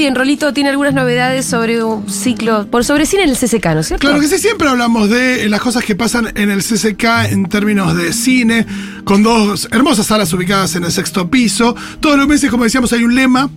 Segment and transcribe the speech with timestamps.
[0.00, 3.80] Bien, Rolito tiene algunas novedades sobre un ciclo, por sobre cine en el CCK, ¿no
[3.80, 4.06] es cierto?
[4.06, 7.94] Claro que sí, siempre hablamos de las cosas que pasan en el CCK en términos
[7.94, 8.66] de cine,
[9.04, 11.76] con dos hermosas salas ubicadas en el sexto piso.
[12.00, 13.50] Todos los meses, como decíamos, hay un lema.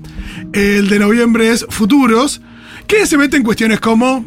[0.52, 2.42] El de noviembre es Futuros,
[2.88, 4.26] que se mete en cuestiones como.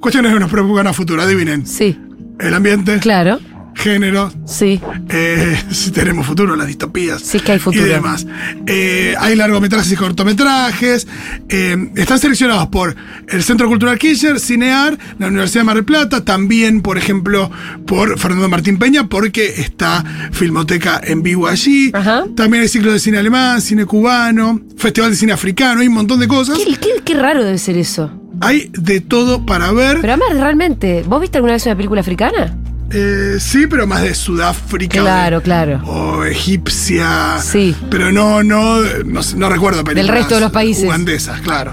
[0.00, 1.64] Cuestiones que nos preocupan a futuro, adivinen.
[1.64, 1.96] Sí,
[2.40, 3.38] El ambiente, claro,
[3.82, 4.80] género, sí.
[5.10, 7.20] eh, si tenemos futuro, las distopías.
[7.22, 7.84] Sí que hay futuro.
[7.86, 8.26] Y demás.
[8.66, 11.06] Eh, hay largometrajes y cortometrajes.
[11.48, 12.94] eh, están seleccionados por
[13.28, 17.50] el Centro Cultural Kirchner, Cinear, la Universidad de Mar del Plata, también, por ejemplo,
[17.86, 21.90] por Fernando Martín Peña, porque está Filmoteca en vivo allí.
[21.92, 22.24] Ajá.
[22.36, 26.20] También hay ciclo de cine alemán, cine cubano, Festival de Cine Africano, hay un montón
[26.20, 26.58] de cosas.
[26.58, 28.10] ¿Qué, qué- qué raro debe ser eso.
[28.40, 29.98] Hay de todo para ver.
[30.00, 32.56] Pero además, realmente, ¿vos viste alguna vez una película africana?
[32.94, 35.00] Eh, sí, pero más de Sudáfrica.
[35.00, 35.80] Claro, de- claro.
[35.86, 37.38] O egipcia.
[37.40, 37.74] Sí.
[37.90, 40.06] Pero no, no, no, recuerdo películas.
[40.06, 40.84] Del resto de los países.
[40.84, 41.72] Ugandesas, claro.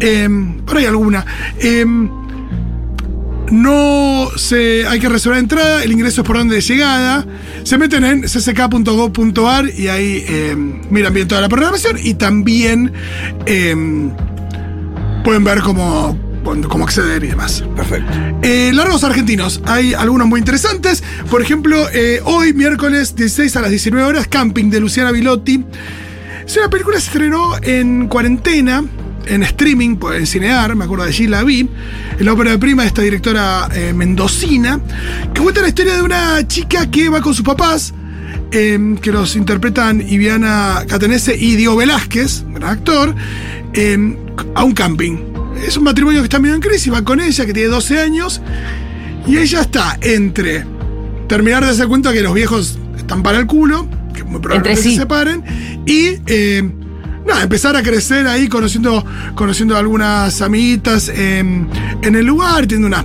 [0.00, 0.28] Eh,
[0.66, 1.24] por ahí alguna.
[1.60, 1.84] Eh,
[3.50, 7.24] no se, hay que reservar entrada, el ingreso es por orden de llegada.
[7.62, 10.54] Se meten en cck.gov.ar y ahí eh,
[10.90, 12.92] miran bien toda la programación y también
[13.46, 13.74] eh,
[15.24, 16.18] pueden ver cómo,
[16.68, 17.64] cómo acceder y demás.
[17.76, 18.12] Perfecto.
[18.42, 21.02] Eh, largos argentinos, hay algunos muy interesantes.
[21.30, 25.64] Por ejemplo, eh, hoy, miércoles 16 a las 19 horas, Camping de Luciana Vilotti.
[26.46, 28.82] Es una película que se estrenó en cuarentena,
[29.26, 31.68] en streaming, pues, en Cinear, me acuerdo de allí la vi.
[32.18, 34.80] En la ópera de prima de esta directora eh, mendocina,
[35.34, 37.92] que cuenta la historia de una chica que va con sus papás.
[38.50, 43.14] eh, que los interpretan Iviana Catenese y Diego Velázquez, gran actor,
[43.74, 44.16] eh,
[44.54, 45.27] a un camping.
[45.66, 48.40] Es un matrimonio que está medio en crisis, va con ella, que tiene 12 años,
[49.26, 50.64] y ella está entre
[51.28, 54.94] terminar de hacer cuenta que los viejos están para el culo, que muy probablemente sí.
[54.94, 55.44] se separen,
[55.84, 56.70] y eh,
[57.26, 59.04] nada, empezar a crecer ahí conociendo,
[59.34, 61.68] conociendo algunas amiguitas en,
[62.02, 63.04] en el lugar, teniendo unas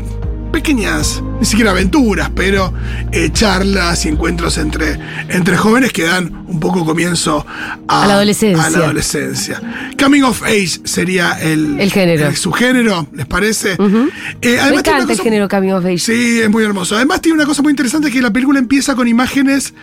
[0.53, 2.71] pequeñas, ni siquiera aventuras, pero
[3.11, 4.97] eh, charlas y encuentros entre,
[5.27, 7.45] entre jóvenes que dan un poco comienzo
[7.87, 8.63] a, A la adolescencia.
[8.63, 9.61] a la adolescencia.
[10.01, 12.27] Coming of age sería el, El género.
[12.27, 13.73] el subgénero, ¿les parece?
[13.73, 15.97] Eh, Me además tiene una encanta el género Coming of Age.
[15.99, 16.95] Sí, es muy hermoso.
[16.95, 19.73] Además tiene una cosa muy interesante que la película empieza con imágenes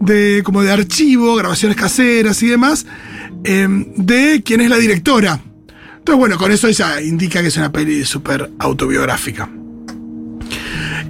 [0.00, 2.86] de como de archivo, grabaciones caseras y demás,
[3.44, 3.66] eh,
[3.96, 5.40] de quién es la directora.
[5.98, 9.48] Entonces, bueno, con eso ella indica que es una peli súper autobiográfica.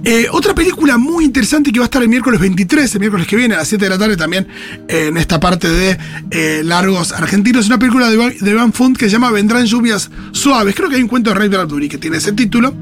[0.03, 3.35] Eh, otra película muy interesante que va a estar el miércoles 23, el miércoles que
[3.35, 4.47] viene, a las 7 de la tarde también,
[4.87, 5.97] en esta parte de
[6.31, 9.65] eh, Largos Argentinos, es una película de Van, de Van Fund que se llama Vendrán
[9.65, 10.75] lluvias suaves.
[10.75, 12.75] Creo que hay un cuento de Ray Bradbury que tiene ese título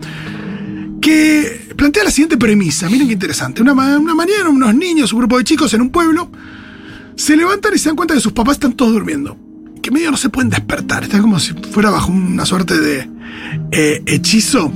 [1.01, 2.89] que plantea la siguiente premisa.
[2.89, 3.61] Miren qué interesante.
[3.61, 6.31] Una, una mañana unos niños, un grupo de chicos en un pueblo,
[7.15, 9.37] se levantan y se dan cuenta que sus papás están todos durmiendo.
[9.81, 11.03] Que medio no se pueden despertar.
[11.03, 13.09] Están como si fuera bajo una suerte de
[13.71, 14.71] eh, hechizo.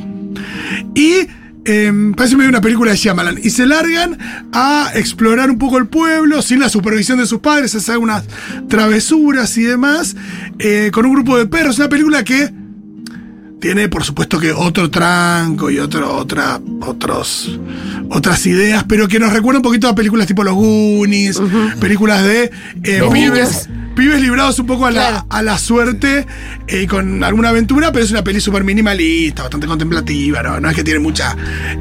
[0.96, 1.28] Y
[1.66, 3.40] eh, parece medio una película de Shyamalan.
[3.44, 4.18] Y se largan
[4.54, 8.24] a explorar un poco el pueblo sin la supervisión de sus padres, hacer unas
[8.70, 10.16] travesuras y demás,
[10.60, 11.80] eh, con un grupo de perros.
[11.80, 12.52] Una película que
[13.60, 17.60] tiene, por supuesto, que otro tranco y otro, otra, otros,
[18.10, 21.42] otras ideas, pero que nos recuerda un poquito a películas tipo Los Goonies,
[21.80, 22.52] películas de,
[22.84, 23.68] eh, pibes.
[23.96, 25.26] Pibes librados un poco a la, Claro.
[25.30, 26.26] a la suerte
[26.68, 30.60] eh, con alguna aventura, pero es una peli súper minimalista, bastante contemplativa, ¿no?
[30.60, 31.36] No es que tiene mucha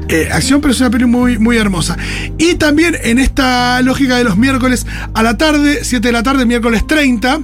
[0.08, 1.96] eh, acción, pero es una peli muy, muy hermosa.
[2.38, 6.46] Y también en esta lógica de los miércoles a la tarde, 7 de la tarde,
[6.46, 7.40] miércoles 30,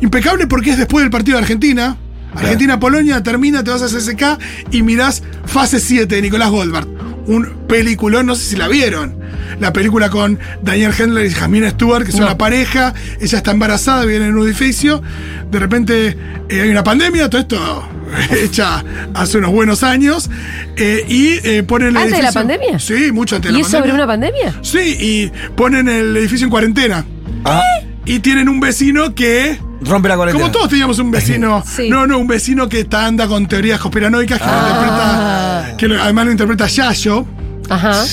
[0.00, 1.96] impecable porque es después del partido de Argentina.
[2.34, 4.38] Argentina-Polonia termina, te vas a CSK
[4.70, 6.86] y mirás fase 7 de Nicolás Goldberg.
[7.26, 9.19] Un peliculón, no sé si la vieron.
[9.58, 12.26] La película con Daniel Hendler y Jasmine Stewart, que son No.
[12.26, 12.94] una pareja.
[13.20, 15.02] Ella está embarazada, vive en un edificio.
[15.50, 16.16] De repente
[16.48, 17.88] eh, hay una pandemia, todo esto
[18.42, 20.30] hecha hace unos buenos años.
[20.76, 22.78] eh, y eh, ponen el ¿Antes de la edificio- pandemia?
[22.78, 24.04] Sí, mucho antes de ¿Y la es sobre pandemia.
[24.04, 24.54] una pandemia?
[24.62, 27.04] Sí, y ponen el edificio en cuarentena.
[27.44, 27.62] Ah,
[28.06, 29.58] Y tienen un vecino que.
[29.82, 30.42] rompe la cuarentena.
[30.42, 31.62] Como todos teníamos un vecino.
[31.76, 31.88] Sí.
[31.88, 35.62] No, no, un vecino que está, anda con teorías conspiranoicas que lo Ah.
[35.64, 35.76] interpreta.
[35.76, 37.26] Que lo- además lo interpreta Yayo.
[37.68, 38.04] Ajá.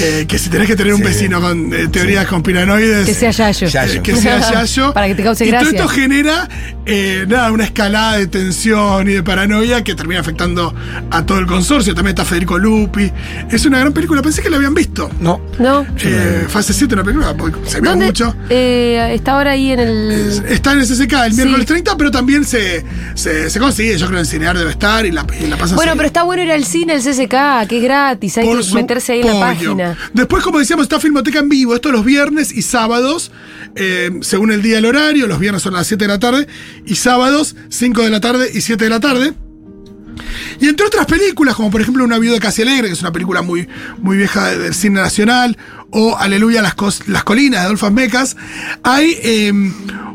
[0.00, 1.04] Eh, que si tenés que tener un Sí.
[1.06, 3.06] vecino con eh, teorías conspiranoides.
[3.06, 3.66] Que sea Yayo.
[3.68, 4.02] Yayo.
[4.02, 4.92] que sea Yayo.
[4.92, 5.70] Para que te cause y gracia.
[5.70, 6.48] todo esto genera
[6.86, 10.74] eh, nada, una escalada de tensión y de paranoia que termina afectando
[11.10, 11.94] a todo el consorcio.
[11.94, 13.10] También está Federico Lupi.
[13.50, 14.22] Es una gran película.
[14.22, 15.10] Pensé que la habían visto.
[15.20, 15.40] No.
[15.58, 15.86] ¿No?
[16.02, 18.06] Eh, fase 7, una película, porque se ve ¿Dónde?
[18.06, 18.34] mucho.
[18.50, 20.42] Eh, está ahora ahí en el.
[20.48, 21.36] Está en el SSK el Sí.
[21.42, 22.84] miércoles 30, pero también se,
[23.14, 23.96] se, se consigue.
[23.98, 26.42] Yo creo en Cinear debe estar y la, y la pasan Bueno, pero está bueno
[26.42, 29.40] ir al cine, el CSK, que es gratis, hay Por que meterse ahí en la
[29.40, 29.85] página.
[30.14, 31.74] Después, como decíamos, está Filmoteca en vivo.
[31.74, 33.30] Esto los viernes y sábados,
[33.74, 35.26] eh, según el día del horario.
[35.26, 36.46] Los viernes son las 7 de la tarde
[36.86, 39.34] y sábados 5 de la tarde y 7 de la tarde.
[40.60, 43.42] Y entre otras películas, como por ejemplo Una viuda casi alegre, que es una película
[43.42, 43.68] muy,
[43.98, 45.58] muy vieja de- del cine nacional,
[45.90, 46.74] o Aleluya, las,
[47.06, 48.36] las colinas de Adolfo Mecas,
[48.82, 49.52] hay eh,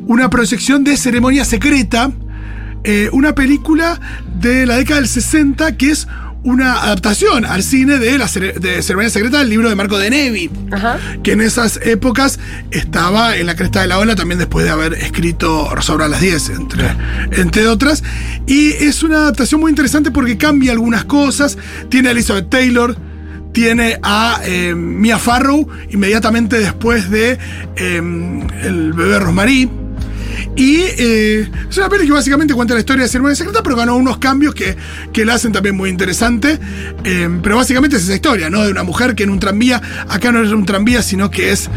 [0.07, 2.12] una proyección de Ceremonia Secreta,
[2.83, 4.00] eh, una película
[4.39, 6.07] de la década del 60 que es
[6.44, 10.50] una adaptación al cine de, la de Ceremonia Secreta del libro de Marco de Nevi
[10.72, 10.98] Ajá.
[11.24, 12.40] que en esas épocas
[12.72, 16.50] estaba en la cresta de la ola, también después de haber escrito a las 10,
[16.50, 16.96] entre,
[17.32, 18.04] entre otras.
[18.48, 21.58] Y es una adaptación muy interesante porque cambia algunas cosas.
[21.90, 22.96] Tiene a Elizabeth Taylor,
[23.52, 27.38] tiene a eh, Mia Farrow inmediatamente después de
[27.76, 27.98] eh,
[28.64, 29.81] El bebé Rosemary.
[30.56, 33.95] Y eh, es una peli que básicamente cuenta la historia de Ceremonia Secreta, pero ganó
[33.95, 34.75] unos cambios que,
[35.12, 36.60] que la hacen también muy interesante.
[37.04, 38.63] Eh, pero básicamente es esa historia, ¿no?
[38.63, 41.69] De una mujer que en un tranvía, acá no es un tranvía, sino que es,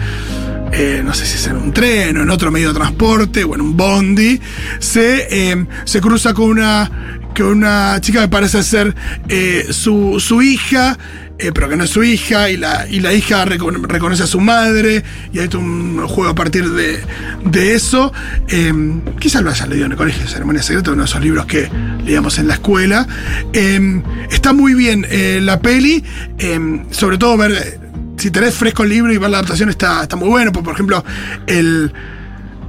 [0.72, 3.54] eh, no sé si es en un tren o en otro medio de transporte o
[3.54, 4.40] en un bondi,
[4.78, 6.90] se, se cruza con una,
[7.36, 8.94] con una chica que parece ser
[9.28, 10.96] eh, su, su hija.
[11.38, 14.26] eh, pero que no es su hija, y la, y la hija recon- reconoce a
[14.26, 15.02] su madre,
[15.32, 17.00] y hay todo un juego a partir de,
[17.44, 18.12] de eso.
[18.48, 18.72] Eh,
[19.18, 21.68] quizás lo hayan leído en el colegio, Ceremonia Secreta, uno de esos libros que
[22.04, 23.06] leíamos en la escuela.
[23.52, 26.04] Eh, está muy bien eh, la peli,
[26.38, 27.80] eh, sobre todo ver,
[28.16, 31.04] si tenés fresco el libro y ver la adaptación está, está muy bueno, por ejemplo,
[31.48, 31.92] el,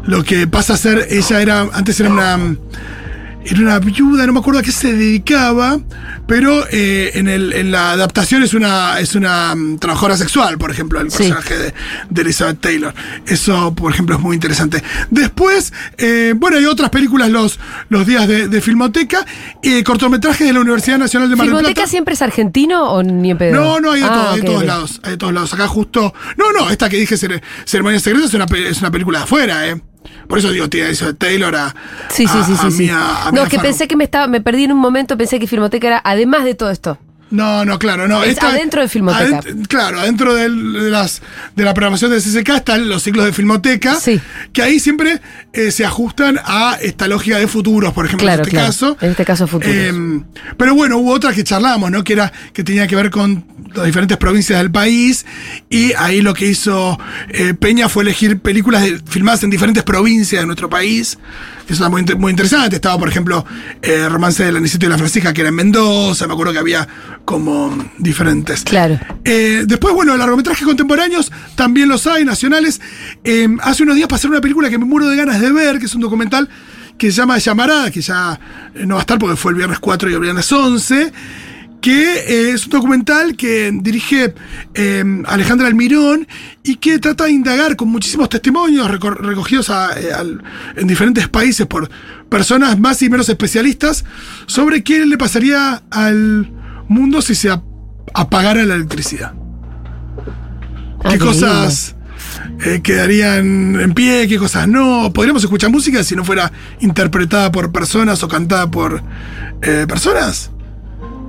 [0.08, 2.40] lo que pasa a ser, ella era, antes era una...
[3.48, 5.80] Era una viuda, no me acuerdo a qué se dedicaba,
[6.28, 10.72] pero eh, en, el- en la adaptación es una, es una mm, trabajadora sexual, por
[10.72, 11.18] ejemplo, el Sí.
[11.20, 11.74] personaje de,
[12.10, 12.94] de Elizabeth Taylor.
[13.28, 14.84] Eso, por ejemplo, es muy interesante.
[15.12, 17.60] Después, eh, bueno, hay otras películas los,
[17.90, 19.26] los días de, de Filmoteca,
[19.62, 21.90] eh, cortometrajes de la Universidad Nacional de Mar del ¿Filmoteca Plata.
[21.90, 23.56] siempre es argentino o ni en pedo?
[23.56, 25.00] No, no, hay de, Ah, todo, hay de todos lados.
[25.04, 25.54] Hay de todos lados.
[25.54, 26.14] Acá justo.
[26.38, 29.68] No, no, esta que dije, Cere- Ceremonia Secreta, es una, es una película de afuera,
[29.68, 29.80] ¿eh?
[30.28, 31.76] Por eso digo, tiene eso de Taylor a.
[32.10, 32.72] Sí, sí, a- sí, a sí.
[32.72, 32.84] sí.
[32.84, 33.64] Mia- a no, que Farrow.
[33.64, 36.56] pensé que me estaba, me perdí en un momento, pensé que Filmoteca era, además de
[36.56, 36.98] todo esto.
[37.32, 38.24] No, no, claro, no.
[38.24, 39.40] Es adentro de Filmoteca.
[39.42, 41.22] adent- claro, adentro de, las,
[41.56, 44.22] de la programación de CCK están los ciclos de Filmoteca, Sí.
[44.54, 45.20] que ahí siempre
[45.52, 48.68] eh, se ajustan a esta lógica de futuros, por ejemplo, Claro, en este claro.
[48.68, 48.98] caso.
[49.02, 49.76] En este caso, futuros.
[49.76, 50.22] Eh,
[50.58, 52.04] pero bueno, hubo otras que charlamos, ¿no?
[52.04, 53.44] Que era que tenía que ver con
[53.74, 55.26] las diferentes provincias del país.
[55.70, 56.98] Y ahí lo que hizo
[57.30, 61.18] eh, Peña fue elegir películas de- filmadas en diferentes provincias de nuestro país.
[61.66, 62.76] Eso está muy, muy interesante.
[62.76, 63.46] Estaba, por ejemplo,
[63.82, 66.28] eh, Romance de la Anicito y la Francisca, que era en Mendoza.
[66.28, 66.88] Me acuerdo que había
[67.26, 68.64] como diferentes.
[68.64, 69.00] Claro.
[69.24, 72.80] Eh, después, bueno, largometrajes contemporáneos también los hay, nacionales.
[73.24, 75.86] Eh, hace unos días pasaron una película que me muero de ganas de ver, que
[75.86, 76.50] es un documental
[76.98, 78.40] que se llama Llamarada, que ya
[78.74, 81.12] eh, no va a estar porque fue el viernes 4 y el viernes 11,
[81.86, 84.34] que eh, es un documental que dirige
[84.74, 86.28] eh, Alejandra Almirón
[86.64, 90.10] y que trata de indagar con muchísimos testimonios recogidos a- eh,
[90.78, 91.88] en diferentes países por
[92.28, 94.04] personas más y menos especialistas
[94.48, 96.52] sobre qué le pasaría al
[96.88, 97.64] mundo si se ap-
[98.16, 99.34] apagara la electricidad.
[101.04, 101.96] Ah, qué cosas
[102.66, 105.14] eh, quedarían en pie, qué cosas no.
[105.14, 109.04] Podríamos escuchar música si no fuera interpretada por personas o cantada por
[109.88, 110.50] personas.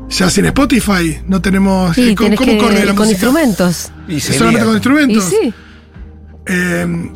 [0.08, 1.94] Ya sin Spotify no tenemos.
[1.94, 3.10] Sí, eh, ¿Cómo, cómo que, corre la con música?
[3.26, 3.90] instrumentos.
[4.08, 5.24] Y Solamente con Y instrumentos.
[5.24, 5.54] sí.
[6.46, 7.10] Eh,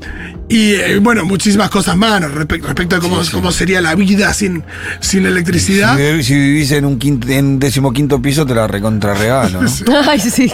[0.50, 4.64] y eh, bueno, muchísimas cosas más respecto, respecto a cómo, cómo sería la vida sin,
[4.98, 5.96] sin electricidad.
[5.96, 9.70] Si, si vivís en un, quinto, en un decimoquinto piso, te la recontrarregalo, ¿no?
[10.10, 10.50] Ay, sí,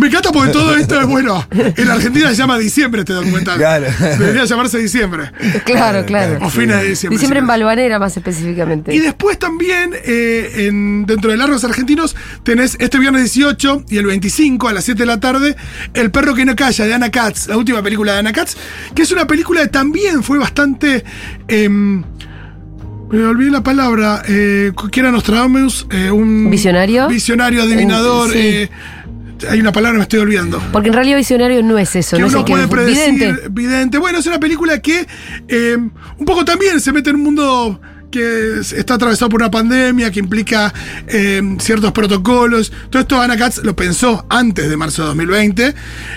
[0.00, 1.46] Me encanta porque todo esto es bueno.
[1.76, 3.56] En Argentina se llama diciembre este documental.
[3.56, 3.86] Claro.
[4.18, 5.30] Debería llamarse diciembre.
[5.64, 6.44] Claro, claro.
[6.44, 7.14] O fines de diciembre.
[7.16, 7.46] Diciembre en.
[7.46, 8.92] Balvanera, más específicamente.
[8.92, 14.06] Y después también, eh, en- dentro de Largos Argentinos, tenés este viernes 18 y el
[14.06, 15.54] 25 a las 7 de la tarde,
[15.94, 18.56] El perro que no calla, de Ana Katz, la última película de Ana Katz,
[18.92, 21.04] que es una película que también fue bastante...
[21.48, 22.02] em,
[23.10, 26.50] me olvidé la palabra, eh, que era Nostradamus, eh, un...
[26.50, 27.06] ¿Visionario?
[27.06, 28.30] Visionario, adivinador.
[28.30, 28.38] Uh, sí.
[28.38, 28.70] eh,
[29.48, 30.60] hay una palabra, me estoy olvidando.
[30.72, 33.48] Porque en realidad visionario no es eso, que no es uno que puede predecir, vidente.
[33.50, 33.98] vidente.
[33.98, 35.06] Bueno, es una película que
[35.48, 37.80] eh, un poco también se mete en un mundo
[38.16, 40.72] que es- está atravesado por una pandemia, que implica
[41.08, 42.72] eh, ciertos protocolos.
[42.90, 45.74] Todo esto Ana Katz lo pensó antes de marzo de 2020.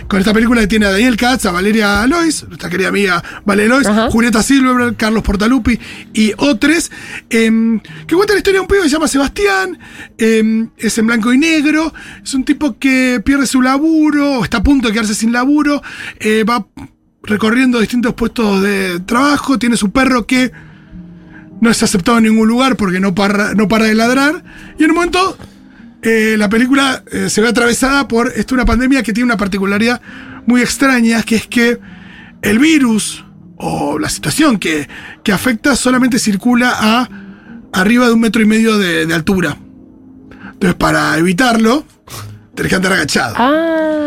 [0.07, 3.75] Con esta película que tiene a Daniel Katz, a Valeria Lois, nuestra querida amiga Valeria
[3.75, 4.09] Lois, Ajá.
[4.09, 5.79] Julieta Silverberg, Carlos Portalupi
[6.13, 6.91] y otros,
[7.29, 9.77] em, que cuenta la historia de un pibe que se llama Sebastián,
[10.17, 14.57] em, es en blanco y negro, es un tipo que pierde su laburo, o está
[14.57, 15.81] a punto de quedarse sin laburo,
[16.19, 16.65] eh, va
[17.23, 20.51] recorriendo distintos puestos de trabajo, tiene su perro que
[21.61, 24.43] no es aceptado en ningún lugar porque no para, no para de ladrar,
[24.77, 25.37] y en un momento
[26.01, 30.01] eh, la película eh, se ve atravesada por esto, una pandemia que tiene una particularidad
[30.45, 31.79] muy extraña, que es que
[32.41, 33.25] el virus
[33.57, 34.87] o la situación que,
[35.23, 37.09] que afecta solamente circula a
[37.73, 39.57] arriba de un metro y medio de, de altura.
[40.53, 41.85] Entonces, para evitarlo,
[42.55, 43.35] tenés que andar agachado.
[43.37, 43.98] Ah.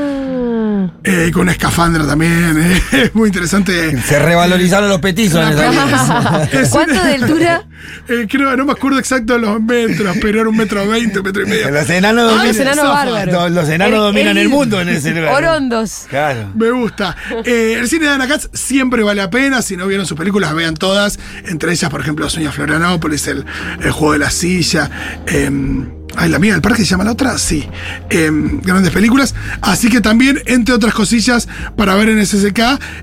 [1.05, 2.57] Eh, con una escafandra también.
[2.59, 4.01] eh, Es muy interesante.
[4.03, 5.59] Se revalorizaron los petizos en.
[6.63, 7.65] Es ¿Cuánto una- de altura?
[8.09, 11.43] Eh, creo, no me acuerdo exacto los metros, pero era un metro veinte, un metro
[11.43, 11.69] y medio.
[11.69, 12.93] Los enanos Ah, dominan, los enanos zafa.
[13.05, 13.35] bárbaros.
[13.35, 15.33] No, los enanos El- dominan el, el- mundo en ese lugar.
[15.35, 16.07] Orondos.
[16.09, 16.49] Claro.
[16.55, 17.17] Me gusta.
[17.45, 19.63] Eh, el cine de Ana Katz siempre vale la pena.
[19.63, 21.19] Si no vieron sus películas, vean todas.
[21.45, 23.45] Entre ellas, por ejemplo, Sueña Florianópolis, el,
[23.83, 24.89] el juego de la silla.
[26.17, 27.39] Ay, la mía del parque se llama la otra.
[27.39, 27.67] Sí.
[28.11, 29.35] Em, grandes películas.
[29.61, 32.61] Así que también, entre otras cosillas, para ver en SSK,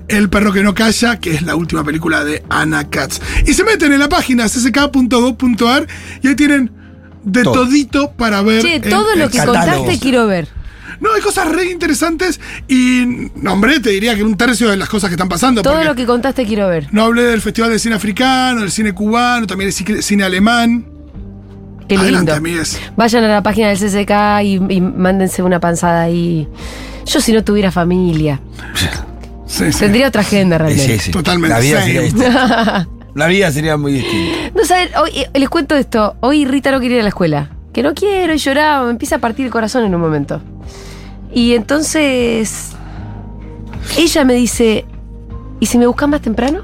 [0.07, 3.19] El perro que no calla, que es la última película de Ana Katz.
[3.45, 5.87] Y se meten en la página ssk.gov.ar
[6.21, 6.71] y ahí tienen
[7.23, 7.65] de Todo.
[7.65, 8.61] todito para ver.
[8.61, 9.77] Che, en todo lo el que catálogo.
[9.79, 10.47] contaste quiero ver.
[11.01, 14.89] no, hay cosas re interesantes y, no, hombre, te diría que un tercio de las
[14.89, 15.61] cosas que están pasando.
[15.61, 16.87] Todo lo que contaste quiero ver.
[16.91, 20.85] No hablé del Festival de Cine Africano, del cine cubano, también el cine- cine alemán.
[21.89, 22.61] Qué Adelante, lindo.
[22.95, 26.47] Vayan a la página del CCK y, y mándense una panzada ahí.
[27.05, 28.39] Yo si no tuviera familia,
[29.47, 29.79] Sí, sí.
[29.79, 30.99] tendría otra agenda Sí, realmente.
[30.99, 31.11] sí.
[31.11, 31.53] Totalmente.
[31.55, 32.87] La vida sería distinta.
[33.15, 34.51] La vida sería muy distinta.
[34.55, 36.15] No saben, hoy, eh, les cuento esto.
[36.21, 37.49] Hoy Rita no quiere ir a la escuela.
[37.73, 40.41] Que no quiero y lloraba, me empieza a partir el corazón en un momento.
[41.33, 42.71] Y entonces
[43.97, 44.85] ella me dice,
[45.59, 46.61] ¿y si me buscas más temprano?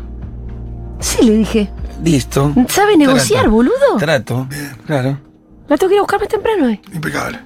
[1.00, 1.70] Sí, le dije.
[2.04, 2.54] Listo.
[2.70, 3.52] ¿Sabe negociar, Trato.
[3.56, 3.98] boludo?
[4.00, 4.48] Trato.
[4.86, 5.20] Claro.
[5.68, 6.80] La tengo que ir a buscar más temprano, eh.
[6.94, 7.40] Impecable.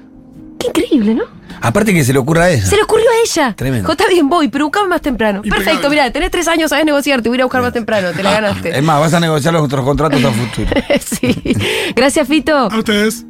[0.59, 1.23] Qué increíble, ¿no?
[1.61, 2.65] Aparte que se le ocurra a ella.
[2.65, 3.55] Se le ocurrió a ella.
[3.55, 3.89] Tremendo.
[3.91, 5.37] Está bien, voy, pero buscame más temprano.
[5.37, 5.63] Impecable.
[5.65, 8.11] Perfecto, mirá, tenés tres años, sabés negociar, te voy a ir a buscar más temprano,
[8.11, 8.81] te la Es ganaste.
[8.81, 10.69] más, vas a negociar los otros contratos a futuro.
[10.99, 11.55] sí.
[11.95, 12.55] Gracias, Fito.
[12.57, 13.25] A ustedes.